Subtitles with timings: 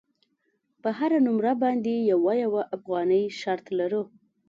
[0.81, 4.03] پر هره نمره باندې یوه یوه افغانۍ شرط لرو.